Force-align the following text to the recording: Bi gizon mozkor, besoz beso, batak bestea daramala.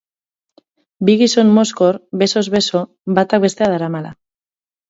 Bi 1.09 1.15
gizon 1.19 1.51
mozkor, 1.57 1.99
besoz 2.23 2.45
beso, 2.57 2.81
batak 3.19 3.45
bestea 3.47 3.69
daramala. 3.75 4.19